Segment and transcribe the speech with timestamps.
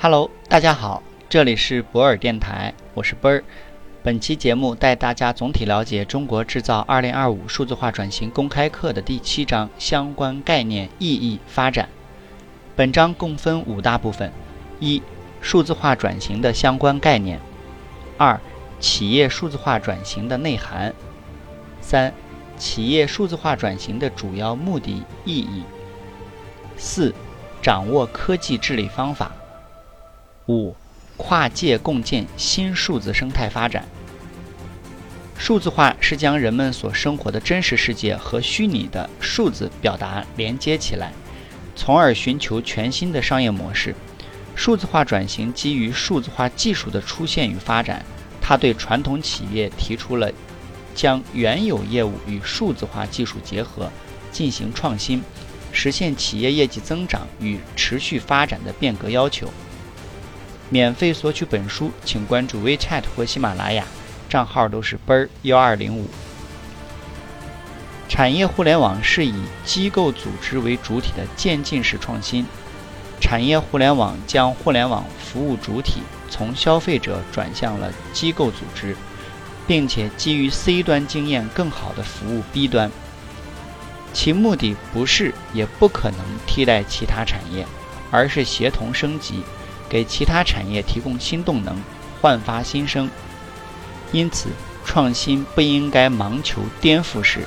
[0.00, 3.42] Hello，大家好，这里是博尔电台，我是奔儿。
[4.00, 11.88] 本期节目带大家总体了解《中国制造2025数字化转型公开课》的第七章相关概念、意义、发展。
[12.76, 14.32] 本章共分五大部分：
[14.78, 15.02] 一、
[15.40, 17.40] 数字化转型的相关概念；
[18.16, 18.40] 二、
[18.78, 20.92] 企业数字化转型的内涵；
[21.80, 22.14] 三、
[22.56, 25.64] 企业数字化转型的主要目的、意义；
[26.76, 27.12] 四、
[27.60, 29.32] 掌握科技治理方法。
[30.48, 30.74] 五、
[31.18, 33.86] 跨界共建新数字生态发展。
[35.36, 41.12] 数字化是将人们所生活的真实世界和虚拟的数字表达连接起来，
[41.76, 43.94] 从而寻求全新的商业模式。
[44.56, 48.04] 数字化转型基于数字化技术的出现与发展，
[48.40, 50.32] 它对传统企业提出了
[50.94, 53.88] 将原有业务与数字化技术结合，
[54.32, 55.22] 进行创新，
[55.70, 59.48] 实现企业业绩增长与持续发展的变革要求。
[60.70, 63.84] 免费索取本书，请关注 WeChat 或喜马拉雅，
[64.28, 66.06] 账号都是奔儿幺二零五。
[68.08, 72.44] 产业互联网是以机构组织为主体的渐进式创新。
[73.20, 78.94] 产业互联网将互联网服务主体从消费者转向了机构组织，
[79.66, 82.90] 并且基于 C 端经验更好的服务 B 端。
[84.12, 87.66] 其目的不是也不可能替代其他产业，
[88.10, 89.42] 而是协同升级。
[89.88, 91.80] 给其他产业提供新动能，
[92.20, 93.08] 焕发新生。
[94.12, 94.48] 因此，
[94.84, 97.46] 创新不应该盲求颠覆式，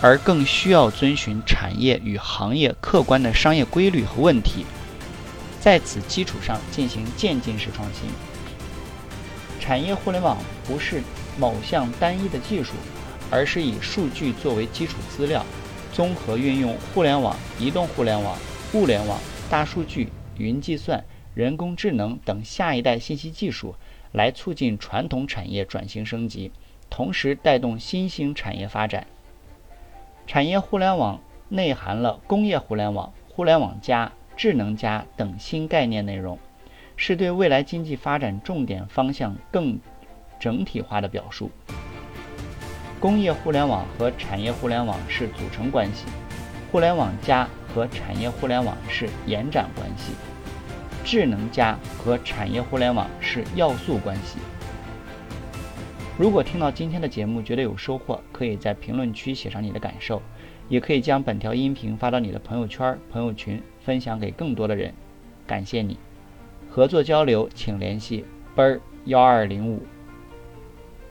[0.00, 4.66] 而更需要遵循产业与行业客观的商业规律和问题，
[5.60, 8.08] 在此基础上进行渐进式创新。
[9.60, 11.02] 产业互联网不是
[11.38, 12.72] 某项单一的技术，
[13.30, 15.44] 而是以数据作为基础资料，
[15.90, 18.36] 综合运用互联网、移动互联网、
[18.74, 21.02] 物联网、大数据、云计算。
[21.34, 23.74] 人工智能等下一代信息技术
[24.12, 26.52] 来促进传统产业转型升级，
[26.88, 29.06] 同时带动新兴产业发展。
[30.26, 36.38] 产业互联网内含了工业互联网、互联网加、智能加等新概念内容，
[36.96, 39.78] 是对未来经济发展重点方向更
[40.38, 41.50] 整体化的表述。
[43.00, 46.06] 工业互联网和产业互联网是组成关系，
[46.70, 50.12] 互联网加和产业互联网是延展关系。
[51.04, 54.38] 智能家和产业互联网是要素关系。
[56.18, 60.22] 如果听到今天的节目觉得有收获，可以在评论区写上你的感受，
[60.68, 64.94] 也可以将本条音频发到你的朋友圈、朋友群，分享给更多的人。
[65.46, 65.98] 感谢你，
[66.70, 69.82] 合作交流请联系奔儿幺二零五。